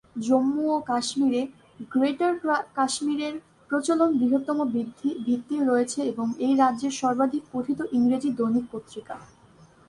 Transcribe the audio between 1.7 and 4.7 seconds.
"greater কাশ্মীরের" প্রচলনের বৃহত্তম